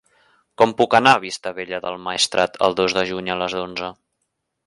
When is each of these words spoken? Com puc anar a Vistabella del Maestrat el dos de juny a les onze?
Com 0.61 0.71
puc 0.79 0.95
anar 0.99 1.11
a 1.17 1.19
Vistabella 1.25 1.81
del 1.83 1.99
Maestrat 2.07 2.57
el 2.69 2.77
dos 2.81 2.97
de 2.99 3.03
juny 3.13 3.31
a 3.35 3.39
les 3.45 3.59
onze? 3.63 3.93